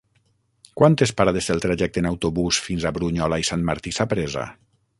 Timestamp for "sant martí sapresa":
3.51-4.47